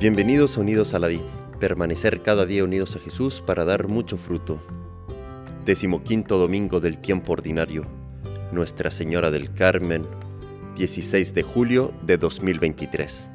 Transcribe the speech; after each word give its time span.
Bienvenidos 0.00 0.56
a 0.56 0.60
Unidos 0.60 0.94
a 0.94 1.00
la 1.00 1.08
Vid, 1.08 1.22
permanecer 1.58 2.22
cada 2.22 2.46
día 2.46 2.62
unidos 2.62 2.94
a 2.94 3.00
Jesús 3.00 3.42
para 3.44 3.64
dar 3.64 3.88
mucho 3.88 4.16
fruto. 4.16 4.62
Decimoquinto 5.64 6.38
domingo 6.38 6.78
del 6.78 7.00
tiempo 7.00 7.32
ordinario, 7.32 7.84
Nuestra 8.52 8.92
Señora 8.92 9.32
del 9.32 9.52
Carmen, 9.54 10.06
16 10.76 11.34
de 11.34 11.42
julio 11.42 11.92
de 12.02 12.16
2023. 12.16 13.28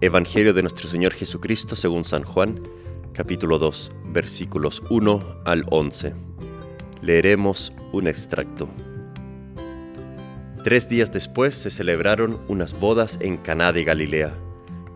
Evangelio 0.00 0.54
de 0.54 0.62
nuestro 0.62 0.88
Señor 0.88 1.14
Jesucristo 1.14 1.74
según 1.74 2.04
San 2.04 2.22
Juan, 2.22 2.60
capítulo 3.12 3.58
2, 3.58 3.90
versículos 4.12 4.84
1 4.88 5.42
al 5.46 5.64
11. 5.68 6.14
Leeremos 7.02 7.72
un 7.92 8.06
extracto. 8.06 8.68
Tres 10.62 10.88
días 10.88 11.10
después 11.10 11.56
se 11.56 11.72
celebraron 11.72 12.40
unas 12.46 12.78
bodas 12.78 13.18
en 13.20 13.36
Caná 13.36 13.72
de 13.72 13.82
Galilea 13.82 14.32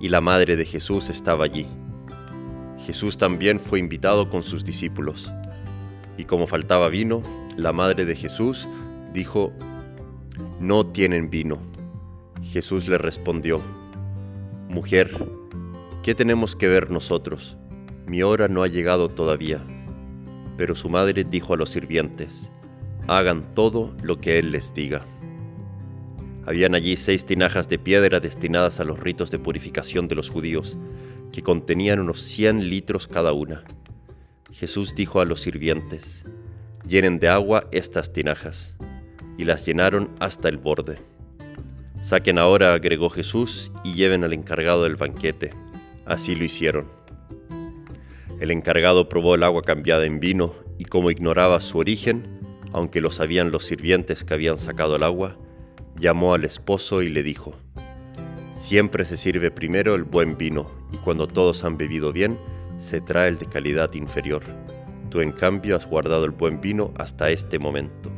y 0.04 0.10
la 0.10 0.20
madre 0.20 0.54
de 0.56 0.66
Jesús 0.66 1.08
estaba 1.08 1.46
allí. 1.46 1.66
Jesús 2.84 3.16
también 3.16 3.58
fue 3.58 3.78
invitado 3.78 4.28
con 4.28 4.42
sus 4.42 4.62
discípulos. 4.62 5.32
Y 6.18 6.24
como 6.24 6.46
faltaba 6.46 6.90
vino, 6.90 7.22
la 7.56 7.72
madre 7.72 8.04
de 8.04 8.14
Jesús 8.14 8.68
dijo, 9.14 9.50
No 10.60 10.84
tienen 10.84 11.30
vino. 11.30 11.56
Jesús 12.42 12.86
le 12.86 12.98
respondió, 12.98 13.62
Mujer, 14.68 15.10
¿qué 16.02 16.14
tenemos 16.14 16.54
que 16.54 16.68
ver 16.68 16.90
nosotros? 16.90 17.56
Mi 18.06 18.22
hora 18.22 18.46
no 18.46 18.62
ha 18.62 18.68
llegado 18.68 19.08
todavía. 19.08 19.64
Pero 20.58 20.74
su 20.74 20.90
madre 20.90 21.24
dijo 21.24 21.54
a 21.54 21.56
los 21.56 21.70
sirvientes, 21.70 22.52
Hagan 23.08 23.54
todo 23.54 23.94
lo 24.02 24.20
que 24.20 24.38
Él 24.38 24.50
les 24.52 24.74
diga. 24.74 25.06
Habían 26.46 26.74
allí 26.74 26.96
seis 26.96 27.24
tinajas 27.24 27.68
de 27.68 27.78
piedra 27.78 28.20
destinadas 28.20 28.80
a 28.80 28.84
los 28.84 29.00
ritos 29.00 29.30
de 29.30 29.38
purificación 29.38 30.08
de 30.08 30.14
los 30.14 30.28
judíos, 30.28 30.76
que 31.32 31.42
contenían 31.42 32.00
unos 32.00 32.20
cien 32.20 32.68
litros 32.68 33.08
cada 33.08 33.32
una. 33.32 33.64
Jesús 34.52 34.94
dijo 34.94 35.20
a 35.20 35.24
los 35.24 35.40
sirvientes, 35.40 36.26
llenen 36.86 37.18
de 37.18 37.28
agua 37.28 37.66
estas 37.72 38.12
tinajas, 38.12 38.76
y 39.38 39.44
las 39.44 39.66
llenaron 39.66 40.10
hasta 40.20 40.48
el 40.48 40.58
borde. 40.58 40.96
Saquen 42.00 42.38
ahora, 42.38 42.74
agregó 42.74 43.08
Jesús, 43.08 43.72
y 43.82 43.94
lleven 43.94 44.22
al 44.22 44.34
encargado 44.34 44.84
del 44.84 44.96
banquete. 44.96 45.52
Así 46.04 46.34
lo 46.34 46.44
hicieron. 46.44 46.88
El 48.38 48.50
encargado 48.50 49.08
probó 49.08 49.34
el 49.34 49.42
agua 49.42 49.62
cambiada 49.62 50.04
en 50.04 50.20
vino, 50.20 50.54
y 50.78 50.84
como 50.84 51.10
ignoraba 51.10 51.60
su 51.62 51.78
origen, 51.78 52.26
aunque 52.72 53.00
lo 53.00 53.10
sabían 53.10 53.50
los 53.50 53.64
sirvientes 53.64 54.24
que 54.24 54.34
habían 54.34 54.58
sacado 54.58 54.96
el 54.96 55.02
agua, 55.04 55.38
llamó 55.98 56.34
al 56.34 56.44
esposo 56.44 57.02
y 57.02 57.08
le 57.08 57.22
dijo, 57.22 57.54
Siempre 58.52 59.04
se 59.04 59.16
sirve 59.16 59.50
primero 59.50 59.94
el 59.94 60.04
buen 60.04 60.38
vino, 60.38 60.70
y 60.92 60.96
cuando 60.98 61.26
todos 61.26 61.64
han 61.64 61.76
bebido 61.76 62.12
bien, 62.12 62.38
se 62.78 63.00
trae 63.00 63.28
el 63.28 63.38
de 63.38 63.46
calidad 63.46 63.92
inferior. 63.94 64.42
Tú 65.10 65.20
en 65.20 65.32
cambio 65.32 65.76
has 65.76 65.86
guardado 65.86 66.24
el 66.24 66.30
buen 66.30 66.60
vino 66.60 66.92
hasta 66.98 67.30
este 67.30 67.58
momento. 67.58 68.10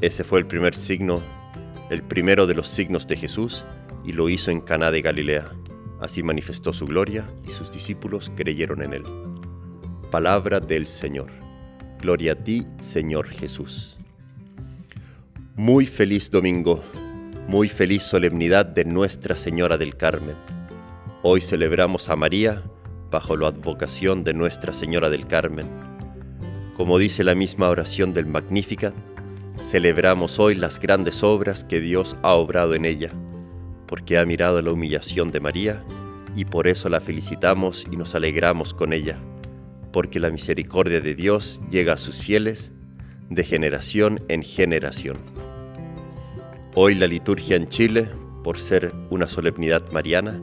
Ese 0.00 0.24
fue 0.24 0.40
el 0.40 0.46
primer 0.46 0.74
signo, 0.74 1.22
el 1.90 2.02
primero 2.02 2.46
de 2.46 2.54
los 2.54 2.68
signos 2.68 3.06
de 3.06 3.16
Jesús, 3.16 3.64
y 4.04 4.12
lo 4.12 4.28
hizo 4.28 4.50
en 4.50 4.60
Caná 4.60 4.90
de 4.90 5.02
Galilea. 5.02 5.48
Así 6.00 6.22
manifestó 6.22 6.72
su 6.72 6.86
gloria, 6.86 7.24
y 7.46 7.50
sus 7.50 7.70
discípulos 7.70 8.30
creyeron 8.34 8.82
en 8.82 8.94
él. 8.94 9.04
Palabra 10.10 10.60
del 10.60 10.86
Señor. 10.86 11.30
Gloria 12.00 12.32
a 12.32 12.36
ti, 12.36 12.66
Señor 12.80 13.28
Jesús. 13.28 13.98
Muy 15.62 15.84
feliz 15.84 16.30
domingo, 16.30 16.82
muy 17.46 17.68
feliz 17.68 18.02
solemnidad 18.02 18.64
de 18.64 18.86
Nuestra 18.86 19.36
Señora 19.36 19.76
del 19.76 19.94
Carmen. 19.94 20.34
Hoy 21.22 21.42
celebramos 21.42 22.08
a 22.08 22.16
María 22.16 22.62
bajo 23.10 23.36
la 23.36 23.48
advocación 23.48 24.24
de 24.24 24.32
Nuestra 24.32 24.72
Señora 24.72 25.10
del 25.10 25.26
Carmen. 25.26 25.66
Como 26.78 26.96
dice 26.96 27.24
la 27.24 27.34
misma 27.34 27.68
oración 27.68 28.14
del 28.14 28.24
Magnificat, 28.24 28.94
celebramos 29.62 30.38
hoy 30.38 30.54
las 30.54 30.80
grandes 30.80 31.22
obras 31.22 31.62
que 31.62 31.78
Dios 31.78 32.16
ha 32.22 32.32
obrado 32.32 32.74
en 32.74 32.86
ella, 32.86 33.10
porque 33.86 34.16
ha 34.16 34.24
mirado 34.24 34.62
la 34.62 34.72
humillación 34.72 35.30
de 35.30 35.40
María 35.40 35.84
y 36.34 36.46
por 36.46 36.68
eso 36.68 36.88
la 36.88 37.02
felicitamos 37.02 37.86
y 37.92 37.98
nos 37.98 38.14
alegramos 38.14 38.72
con 38.72 38.94
ella, 38.94 39.18
porque 39.92 40.20
la 40.20 40.30
misericordia 40.30 41.02
de 41.02 41.14
Dios 41.14 41.60
llega 41.70 41.92
a 41.92 41.98
sus 41.98 42.16
fieles 42.16 42.72
de 43.28 43.44
generación 43.44 44.20
en 44.28 44.42
generación. 44.42 45.18
Hoy 46.76 46.94
la 46.94 47.08
liturgia 47.08 47.56
en 47.56 47.66
Chile, 47.66 48.08
por 48.44 48.60
ser 48.60 48.94
una 49.10 49.26
solemnidad 49.26 49.90
mariana, 49.90 50.40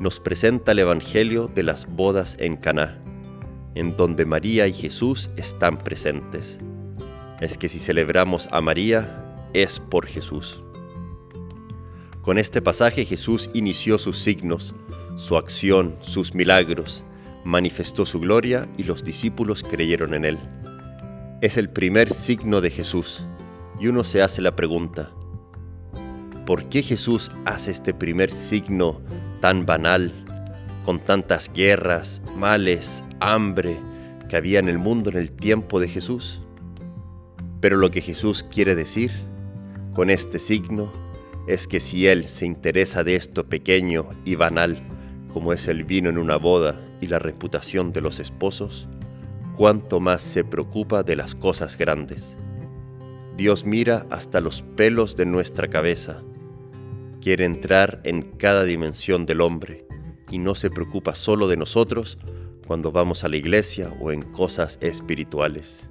nos 0.00 0.18
presenta 0.18 0.72
el 0.72 0.80
Evangelio 0.80 1.46
de 1.46 1.62
las 1.62 1.86
bodas 1.86 2.36
en 2.40 2.56
Caná, 2.56 3.00
en 3.76 3.94
donde 3.94 4.24
María 4.24 4.66
y 4.66 4.72
Jesús 4.72 5.30
están 5.36 5.78
presentes. 5.78 6.58
Es 7.40 7.56
que 7.56 7.68
si 7.68 7.78
celebramos 7.78 8.48
a 8.50 8.60
María, 8.60 9.48
es 9.54 9.78
por 9.78 10.08
Jesús. 10.08 10.60
Con 12.20 12.38
este 12.38 12.60
pasaje 12.60 13.04
Jesús 13.04 13.48
inició 13.54 13.96
sus 13.98 14.18
signos, 14.18 14.74
su 15.14 15.36
acción, 15.36 15.94
sus 16.00 16.34
milagros, 16.34 17.04
manifestó 17.44 18.06
su 18.06 18.18
gloria 18.18 18.68
y 18.76 18.82
los 18.82 19.04
discípulos 19.04 19.62
creyeron 19.62 20.14
en 20.14 20.24
él. 20.24 20.38
Es 21.42 21.56
el 21.56 21.68
primer 21.68 22.10
signo 22.10 22.60
de 22.60 22.70
Jesús, 22.70 23.24
y 23.78 23.86
uno 23.86 24.02
se 24.02 24.20
hace 24.20 24.42
la 24.42 24.56
pregunta, 24.56 25.12
¿Por 26.50 26.64
qué 26.64 26.82
Jesús 26.82 27.30
hace 27.44 27.70
este 27.70 27.94
primer 27.94 28.32
signo 28.32 29.00
tan 29.40 29.66
banal, 29.66 30.12
con 30.84 30.98
tantas 30.98 31.48
guerras, 31.54 32.24
males, 32.34 33.04
hambre 33.20 33.76
que 34.28 34.34
había 34.34 34.58
en 34.58 34.68
el 34.68 34.76
mundo 34.76 35.10
en 35.10 35.16
el 35.16 35.30
tiempo 35.30 35.78
de 35.78 35.86
Jesús? 35.86 36.42
Pero 37.60 37.76
lo 37.76 37.92
que 37.92 38.00
Jesús 38.00 38.42
quiere 38.42 38.74
decir 38.74 39.12
con 39.94 40.10
este 40.10 40.40
signo 40.40 40.92
es 41.46 41.68
que 41.68 41.78
si 41.78 42.08
Él 42.08 42.26
se 42.26 42.46
interesa 42.46 43.04
de 43.04 43.14
esto 43.14 43.48
pequeño 43.48 44.08
y 44.24 44.34
banal, 44.34 44.82
como 45.32 45.52
es 45.52 45.68
el 45.68 45.84
vino 45.84 46.08
en 46.10 46.18
una 46.18 46.34
boda 46.34 46.74
y 47.00 47.06
la 47.06 47.20
reputación 47.20 47.92
de 47.92 48.00
los 48.00 48.18
esposos, 48.18 48.88
cuánto 49.56 50.00
más 50.00 50.20
se 50.20 50.42
preocupa 50.42 51.04
de 51.04 51.14
las 51.14 51.36
cosas 51.36 51.78
grandes. 51.78 52.36
Dios 53.36 53.64
mira 53.66 54.04
hasta 54.10 54.40
los 54.40 54.62
pelos 54.62 55.14
de 55.14 55.26
nuestra 55.26 55.68
cabeza 55.68 56.24
quiere 57.20 57.44
entrar 57.44 58.00
en 58.04 58.22
cada 58.22 58.64
dimensión 58.64 59.26
del 59.26 59.40
hombre 59.40 59.86
y 60.30 60.38
no 60.38 60.54
se 60.54 60.70
preocupa 60.70 61.14
solo 61.14 61.48
de 61.48 61.56
nosotros 61.56 62.18
cuando 62.66 62.92
vamos 62.92 63.24
a 63.24 63.28
la 63.28 63.36
iglesia 63.36 63.92
o 64.00 64.12
en 64.12 64.22
cosas 64.22 64.78
espirituales. 64.80 65.90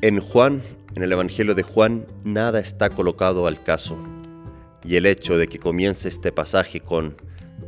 En 0.00 0.20
Juan, 0.20 0.62
en 0.94 1.02
el 1.02 1.12
Evangelio 1.12 1.54
de 1.54 1.62
Juan, 1.62 2.06
nada 2.24 2.60
está 2.60 2.90
colocado 2.90 3.46
al 3.46 3.62
caso, 3.62 3.98
y 4.84 4.96
el 4.96 5.06
hecho 5.06 5.36
de 5.36 5.48
que 5.48 5.58
comience 5.58 6.08
este 6.08 6.32
pasaje 6.32 6.80
con 6.80 7.16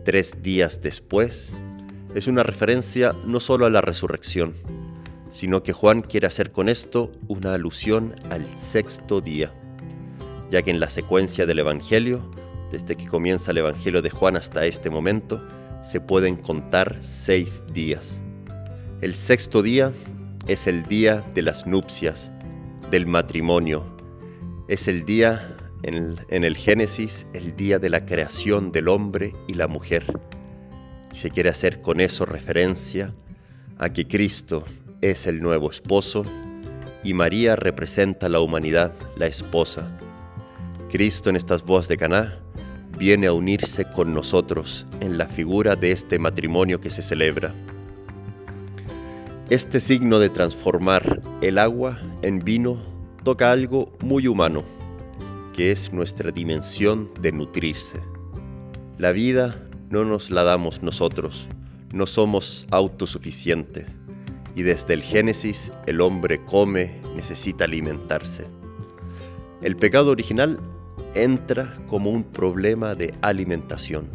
tres 0.05 0.43
días 0.43 0.81
después 0.83 1.55
es 2.15 2.27
una 2.27 2.43
referencia 2.43 3.15
no 3.25 3.41
solo 3.41 3.67
a 3.67 3.71
la 3.71 3.81
resurrección, 3.81 4.55
sino 5.31 5.63
que 5.63 5.73
Juan 5.73 6.03
quiere 6.03 6.27
hacer 6.27 6.53
con 6.53 6.69
esto 6.69 7.13
una 7.29 7.55
alusión 7.55 8.15
al 8.31 8.47
sexto 8.57 9.21
día 9.21 9.53
ya 10.55 10.63
que 10.63 10.71
en 10.71 10.79
la 10.79 10.89
secuencia 10.89 11.47
del 11.47 11.59
Evangelio, 11.59 12.23
desde 12.71 12.95
que 12.95 13.09
comienza 13.09 13.51
el 13.51 13.59
Evangelio 13.59 14.03
de 14.03 14.11
Juan 14.11 14.37
hasta 14.37 14.65
este 14.67 14.89
momento, 14.89 15.45
se 15.83 16.01
pueden 16.01 16.37
contar 16.37 16.99
seis 17.01 17.61
días. 17.73 18.23
El 19.01 19.17
sexto 19.17 19.63
día 19.63 19.91
es 20.47 20.69
el 20.69 20.85
día 20.85 21.25
de 21.35 21.43
las 21.43 21.67
nupcias, 21.67 22.31
del 22.89 23.05
matrimonio. 23.05 23.85
Es 24.69 24.87
el 24.87 25.05
día, 25.05 25.57
en, 25.83 26.21
el 26.29 26.57
Génesis, 26.57 27.27
el 27.33 27.57
día 27.57 27.81
de 27.81 27.91
la 27.91 28.07
creación 28.07 28.71
del 28.71 28.87
hombre 28.87 29.35
y 29.49 29.55
la 29.55 29.67
mujer. 29.67 30.07
Y 31.13 31.17
se 31.17 31.31
quiere 31.31 31.51
hacer 31.51 31.81
con 31.81 31.99
eso 32.01 32.27
referencia 32.27 33.13
a 33.77 33.93
que 33.93 34.07
Cristo 34.07 34.63
es 35.01 35.27
el 35.27 35.43
nuevo 35.43 35.69
esposo 35.69 36.25
y 37.03 37.13
María 37.13 37.57
representa 37.57 38.29
la 38.29 38.39
humanidad, 38.39 38.95
la 39.17 39.27
esposa. 39.27 39.99
Cristo 40.95 41.29
en 41.29 41.35
estas 41.35 41.65
voz 41.65 41.89
de 41.89 41.97
Caná 41.97 42.39
viene 42.97 43.27
a 43.27 43.33
unirse 43.33 43.85
con 43.85 44.15
nosotros 44.15 44.87
en 45.01 45.19
la 45.19 45.27
figura 45.27 45.75
de 45.75 45.91
este 45.91 46.21
matrimonio 46.21 46.81
que 46.81 46.93
se 46.93 47.03
celebra. 47.03 47.53
Este 49.51 49.81
signo 49.81 50.21
de 50.21 50.29
transformar 50.29 51.21
el 51.41 51.59
agua 51.59 51.99
en 52.23 52.39
vino 52.39 52.81
toca 53.25 53.51
algo 53.51 53.93
muy 54.03 54.29
humano, 54.29 54.63
que 55.53 55.73
es 55.73 55.93
nuestra 55.93 56.31
dimensión 56.31 57.11
de 57.21 57.33
nutrirse. 57.33 58.01
La 58.97 59.11
vida 59.11 59.67
no 59.91 60.05
nos 60.05 60.31
la 60.31 60.45
damos 60.45 60.81
nosotros, 60.81 61.49
no 61.93 62.07
somos 62.07 62.69
autosuficientes, 62.71 63.97
y 64.55 64.63
desde 64.63 64.95
el 64.95 65.03
Génesis 65.03 65.73
el 65.87 66.01
hombre 66.01 66.45
come, 66.45 67.01
necesita 67.17 67.65
alimentarse. 67.65 68.47
El 69.61 69.77
pecado 69.77 70.13
original 70.13 70.61
entra 71.15 71.75
como 71.87 72.11
un 72.11 72.25
problema 72.25 72.95
de 72.95 73.15
alimentación. 73.21 74.09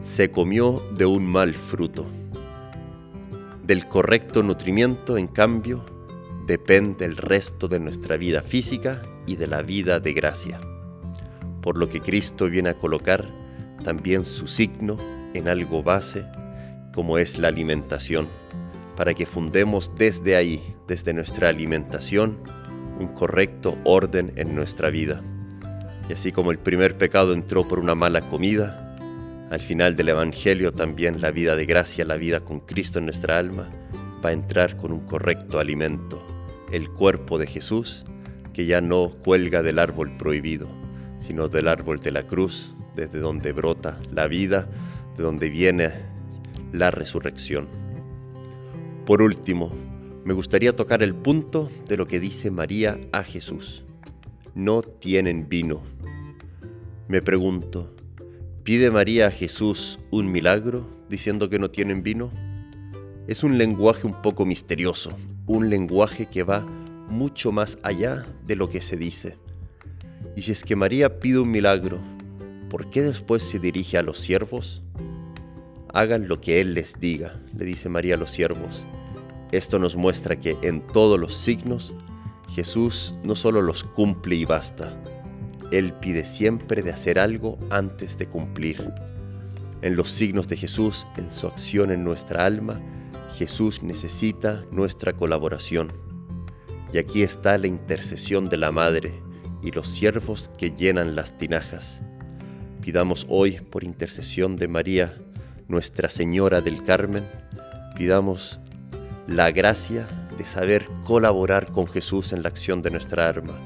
se 0.00 0.30
comió 0.30 0.82
de 0.94 1.06
un 1.06 1.26
mal 1.26 1.54
fruto. 1.54 2.06
Del 3.66 3.88
correcto 3.88 4.44
nutrimiento, 4.44 5.18
en 5.18 5.26
cambio, 5.26 5.84
depende 6.46 7.04
el 7.04 7.16
resto 7.16 7.66
de 7.66 7.80
nuestra 7.80 8.16
vida 8.16 8.42
física 8.42 9.02
y 9.26 9.34
de 9.34 9.48
la 9.48 9.62
vida 9.62 9.98
de 9.98 10.12
gracia. 10.12 10.60
Por 11.60 11.76
lo 11.76 11.88
que 11.88 12.00
Cristo 12.00 12.48
viene 12.48 12.70
a 12.70 12.78
colocar 12.78 13.28
también 13.82 14.24
su 14.24 14.46
signo 14.46 14.96
en 15.34 15.48
algo 15.48 15.82
base 15.82 16.24
como 16.98 17.18
es 17.18 17.38
la 17.38 17.46
alimentación, 17.46 18.26
para 18.96 19.14
que 19.14 19.24
fundemos 19.24 19.92
desde 19.96 20.34
ahí, 20.34 20.74
desde 20.88 21.12
nuestra 21.12 21.48
alimentación, 21.48 22.38
un 22.98 23.06
correcto 23.08 23.78
orden 23.84 24.32
en 24.34 24.56
nuestra 24.56 24.90
vida. 24.90 25.22
Y 26.08 26.12
así 26.12 26.32
como 26.32 26.50
el 26.50 26.58
primer 26.58 26.96
pecado 26.96 27.34
entró 27.34 27.68
por 27.68 27.78
una 27.78 27.94
mala 27.94 28.22
comida, 28.22 28.96
al 29.50 29.60
final 29.60 29.96
del 29.96 30.10
Evangelio 30.10 30.72
también 30.72 31.20
la 31.20 31.30
vida 31.30 31.56
de 31.56 31.66
gracia, 31.66 32.04
la 32.04 32.16
vida 32.16 32.40
con 32.40 32.60
Cristo 32.60 32.98
en 32.98 33.06
nuestra 33.06 33.38
alma, 33.38 33.68
va 34.24 34.30
a 34.30 34.32
entrar 34.32 34.76
con 34.76 34.92
un 34.92 35.00
correcto 35.00 35.58
alimento, 35.58 36.26
el 36.72 36.90
cuerpo 36.90 37.38
de 37.38 37.46
Jesús, 37.46 38.04
que 38.52 38.66
ya 38.66 38.80
no 38.80 39.10
cuelga 39.10 39.62
del 39.62 39.78
árbol 39.78 40.16
prohibido, 40.16 40.68
sino 41.20 41.48
del 41.48 41.68
árbol 41.68 42.00
de 42.00 42.10
la 42.10 42.26
cruz, 42.26 42.74
desde 42.94 43.20
donde 43.20 43.52
brota 43.52 43.98
la 44.12 44.26
vida, 44.26 44.68
de 45.16 45.22
donde 45.22 45.48
viene 45.48 45.92
la 46.72 46.90
resurrección. 46.90 47.68
Por 49.06 49.22
último, 49.22 49.72
me 50.24 50.34
gustaría 50.34 50.76
tocar 50.76 51.02
el 51.02 51.14
punto 51.14 51.70
de 51.86 51.96
lo 51.96 52.06
que 52.06 52.20
dice 52.20 52.50
María 52.50 53.00
a 53.12 53.22
Jesús. 53.22 53.84
No 54.54 54.82
tienen 54.82 55.48
vino. 55.48 55.82
Me 57.08 57.22
pregunto, 57.22 57.96
¿Pide 58.68 58.90
María 58.90 59.28
a 59.28 59.30
Jesús 59.30 59.98
un 60.10 60.30
milagro 60.30 60.86
diciendo 61.08 61.48
que 61.48 61.58
no 61.58 61.70
tienen 61.70 62.02
vino? 62.02 62.30
Es 63.26 63.42
un 63.42 63.56
lenguaje 63.56 64.06
un 64.06 64.20
poco 64.20 64.44
misterioso, 64.44 65.16
un 65.46 65.70
lenguaje 65.70 66.26
que 66.26 66.42
va 66.42 66.60
mucho 67.08 67.50
más 67.50 67.78
allá 67.82 68.26
de 68.46 68.56
lo 68.56 68.68
que 68.68 68.82
se 68.82 68.98
dice. 68.98 69.38
Y 70.36 70.42
si 70.42 70.52
es 70.52 70.62
que 70.62 70.76
María 70.76 71.18
pide 71.18 71.38
un 71.38 71.50
milagro, 71.50 71.98
¿por 72.68 72.90
qué 72.90 73.00
después 73.00 73.42
se 73.42 73.58
dirige 73.58 73.96
a 73.96 74.02
los 74.02 74.18
siervos? 74.18 74.82
Hagan 75.94 76.28
lo 76.28 76.42
que 76.42 76.60
Él 76.60 76.74
les 76.74 77.00
diga, 77.00 77.40
le 77.56 77.64
dice 77.64 77.88
María 77.88 78.16
a 78.16 78.18
los 78.18 78.32
siervos. 78.32 78.86
Esto 79.50 79.78
nos 79.78 79.96
muestra 79.96 80.38
que 80.38 80.58
en 80.60 80.86
todos 80.86 81.18
los 81.18 81.34
signos 81.34 81.94
Jesús 82.50 83.14
no 83.24 83.34
solo 83.34 83.62
los 83.62 83.82
cumple 83.82 84.34
y 84.34 84.44
basta, 84.44 84.94
él 85.70 85.92
pide 85.92 86.24
siempre 86.24 86.82
de 86.82 86.92
hacer 86.92 87.18
algo 87.18 87.58
antes 87.70 88.16
de 88.18 88.26
cumplir. 88.26 88.92
En 89.82 89.96
los 89.96 90.10
signos 90.10 90.48
de 90.48 90.56
Jesús, 90.56 91.06
en 91.16 91.30
su 91.30 91.46
acción 91.46 91.90
en 91.90 92.04
nuestra 92.04 92.46
alma, 92.46 92.80
Jesús 93.36 93.82
necesita 93.82 94.64
nuestra 94.70 95.12
colaboración. 95.12 95.92
Y 96.92 96.98
aquí 96.98 97.22
está 97.22 97.58
la 97.58 97.66
intercesión 97.66 98.48
de 98.48 98.56
la 98.56 98.72
Madre 98.72 99.12
y 99.62 99.70
los 99.70 99.88
siervos 99.88 100.50
que 100.56 100.70
llenan 100.70 101.14
las 101.14 101.36
tinajas. 101.36 102.02
Pidamos 102.80 103.26
hoy, 103.28 103.60
por 103.70 103.84
intercesión 103.84 104.56
de 104.56 104.68
María, 104.68 105.14
Nuestra 105.68 106.08
Señora 106.08 106.62
del 106.62 106.82
Carmen, 106.82 107.28
pidamos 107.94 108.58
la 109.26 109.50
gracia 109.50 110.08
de 110.38 110.46
saber 110.46 110.88
colaborar 111.04 111.70
con 111.70 111.86
Jesús 111.86 112.32
en 112.32 112.42
la 112.42 112.48
acción 112.48 112.80
de 112.80 112.90
nuestra 112.90 113.28
alma, 113.28 113.58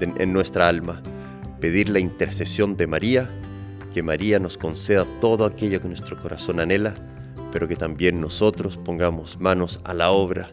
en 0.00 0.32
nuestra 0.32 0.68
alma 0.68 1.02
pedir 1.60 1.88
la 1.88 2.00
intercesión 2.00 2.76
de 2.76 2.86
María, 2.86 3.30
que 3.92 4.02
María 4.02 4.38
nos 4.38 4.56
conceda 4.56 5.06
todo 5.20 5.44
aquello 5.44 5.80
que 5.80 5.88
nuestro 5.88 6.18
corazón 6.18 6.60
anhela, 6.60 6.94
pero 7.52 7.68
que 7.68 7.76
también 7.76 8.20
nosotros 8.20 8.76
pongamos 8.76 9.40
manos 9.40 9.80
a 9.84 9.94
la 9.94 10.10
obra 10.10 10.48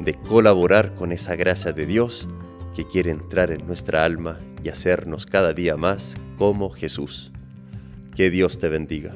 de 0.00 0.14
colaborar 0.14 0.94
con 0.94 1.12
esa 1.12 1.36
gracia 1.36 1.72
de 1.72 1.86
Dios 1.86 2.28
que 2.74 2.86
quiere 2.86 3.10
entrar 3.10 3.50
en 3.50 3.66
nuestra 3.66 4.04
alma 4.04 4.38
y 4.62 4.68
hacernos 4.68 5.26
cada 5.26 5.52
día 5.52 5.76
más 5.76 6.16
como 6.38 6.70
Jesús. 6.70 7.32
Que 8.14 8.30
Dios 8.30 8.58
te 8.58 8.68
bendiga. 8.68 9.14